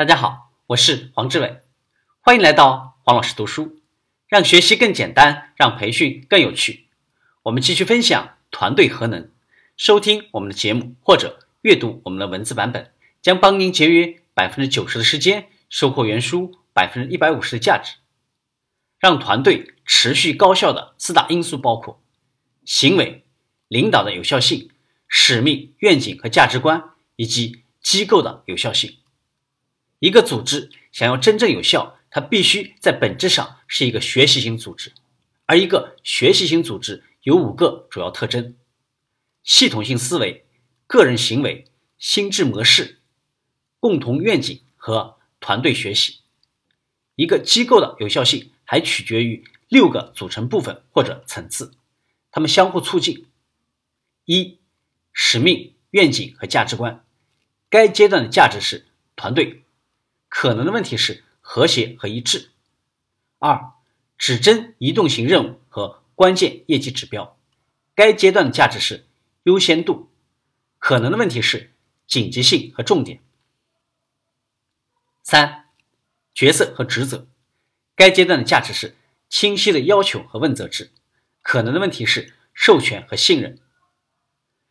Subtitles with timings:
[0.00, 1.60] 大家好，我是黄志伟，
[2.22, 3.82] 欢迎来到黄老师读书，
[4.28, 6.86] 让学习更简单，让培训更有趣。
[7.42, 9.30] 我们继续分享团队核能。
[9.76, 17.96] 收听我们的节目或者阅读我们的文字版本，将帮您节约百分之九十的时间，收获原书百分之一百五十的价值。
[18.98, 22.02] 让团队持续高效的四大因素包括：
[22.64, 23.26] 行为、
[23.68, 24.70] 领导的有效性、
[25.06, 28.96] 使命、愿景和价值观，以及机构的有效性。
[30.00, 34.92] 一个组织想要真正有效，它必须在本质上是一个学习型组织。
[35.44, 38.56] 而一个学习型组织有五个主要特征：
[39.42, 40.46] 系统性思维、
[40.86, 41.66] 个人行为、
[41.98, 43.00] 心智模式、
[43.78, 46.20] 共同愿景和团队学习。
[47.14, 51.74] 一个机构的有效性还取决于六个组成部分或者层次，
[52.30, 53.26] 它们相互促进。
[54.24, 54.58] 一、
[55.12, 57.04] 使命、愿景和价值观。
[57.68, 59.62] 该阶段的价值是团队。
[60.30, 62.52] 可能的问题是和谐和一致。
[63.38, 63.72] 二，
[64.16, 67.36] 指针移动型任务和关键业绩指标，
[67.94, 69.06] 该阶段的价值是
[69.42, 70.08] 优先度。
[70.78, 71.74] 可能的问题是
[72.06, 73.20] 紧急性和重点。
[75.22, 75.66] 三，
[76.32, 77.26] 角色和职责，
[77.96, 78.96] 该阶段的价值是
[79.28, 80.92] 清晰的要求和问责制。
[81.42, 83.58] 可能的问题是授权和信任。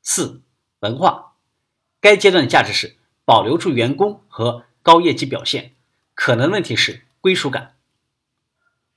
[0.00, 0.42] 四，
[0.80, 1.36] 文化，
[2.00, 4.64] 该阶段的价值是保留住员工和。
[4.82, 5.72] 高业绩表现，
[6.14, 7.76] 可能问题是归属感。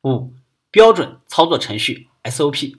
[0.04, 0.34] 五、
[0.72, 2.78] 标准操作程序 SOP。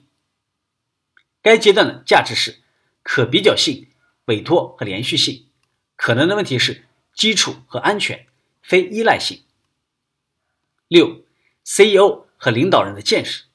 [1.41, 2.59] 该阶段的价值是
[3.03, 3.87] 可比较性、
[4.25, 5.47] 委托和连续性，
[5.95, 8.27] 可能的问题是基础和安全、
[8.61, 9.43] 非依赖性。
[10.89, 11.23] 六、
[11.63, 13.45] CEO 和领导人的见识。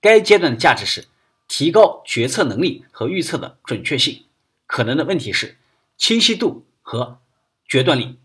[0.00, 1.06] 该阶段的价值是
[1.46, 4.24] 提高决策能力和预测的准确性，
[4.66, 5.58] 可能的问题是
[5.96, 7.20] 清晰度和
[7.68, 8.18] 决断力。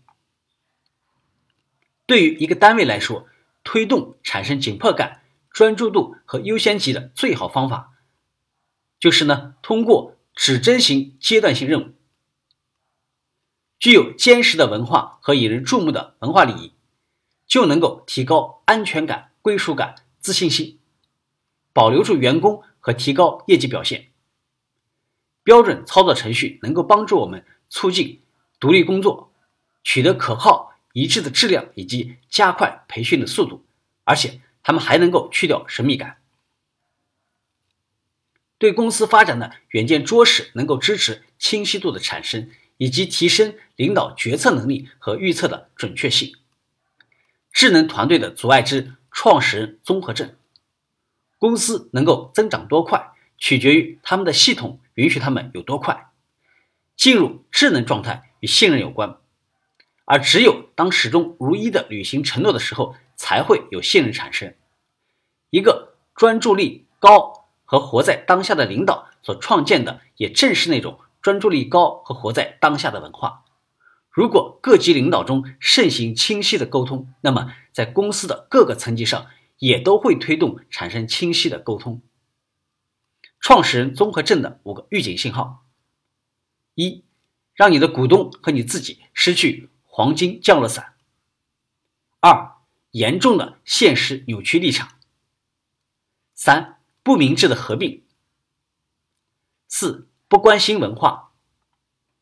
[2.06, 3.26] 对于一个单位来说，
[3.64, 7.94] 推动产生紧迫感、专注度和优先级的最好方法，
[9.00, 11.94] 就是呢，通过指针型阶段性任务，
[13.78, 16.72] 具有坚实的文化和引人注目的文化礼仪，
[17.46, 20.78] 就能够提高安全感、归属感、自信心，
[21.72, 24.12] 保留住员工和提高业绩表现。
[25.42, 28.22] 标准操作程序能够帮助我们促进
[28.60, 29.32] 独立工作，
[29.82, 30.75] 取得可靠。
[30.96, 33.66] 一致的质量以及加快培训的速度，
[34.04, 36.22] 而且他们还能够去掉神秘感，
[38.56, 42.48] 对公司发展的远见卓识能够支持清晰度的产生，
[42.78, 46.34] 以及提升领导决策能力和预测的准确性。
[47.52, 50.34] 智能团队的阻碍之创始人综合症，
[51.36, 56.10] 公司能够增长多快，取决于他们的系统允许他们有多快。
[56.96, 59.18] 进入智能状态与信任有关。
[60.06, 64.54] 而只有当始终如一的履行承诺的时候，才会有信任产生。
[65.50, 73.44] 一个专注力高和活在当下的领导所创建的，也正是那种专注力高和活在当下的文化。
[74.10, 79.26] 如果各级领导中盛行清晰的沟通，那么在公司的各个层级上
[79.58, 82.00] 也都会推动产生清晰的沟通。
[83.40, 85.64] 创始人综合症的五个预警信号：
[86.74, 87.04] 一，
[87.54, 89.68] 让你的股东和你自己失去。
[89.96, 90.94] 黄金降落伞。
[92.20, 92.56] 二、
[92.90, 94.98] 严重的现实扭曲立场。
[96.34, 98.04] 三、不明智的合并。
[99.68, 101.32] 四、不关心文化。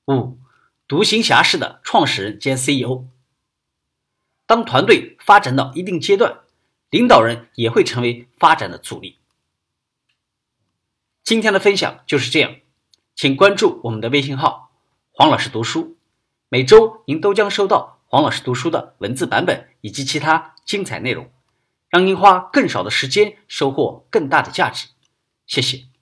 [0.07, 0.39] 五、
[0.87, 3.09] 独行侠式的创始人兼 CEO。
[4.47, 6.43] 当团队发展到一定阶段，
[6.91, 9.19] 领导人也会成为发展的阻力。
[11.25, 12.55] 今天的分享就是这样，
[13.17, 14.71] 请关注我们的微信号
[15.11, 15.99] “黄老师读书”。
[16.55, 21.29] 每周您都将收到黄老师读书的文字版本以及其他精彩内容，
[21.89, 24.87] 让您花更少的时间收获更大的价值。
[25.49, 25.94] 谢谢。